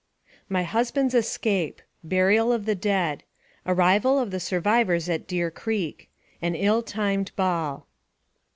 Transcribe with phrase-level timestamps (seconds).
[0.49, 3.21] MY HUSBAND'S ESCAPE BURIAL OF THE DEAD
[3.67, 6.09] ARRIVAL OP THE SURVIVORS AT DEER CHEEK
[6.41, 7.85] AN ILL TIMED BALL.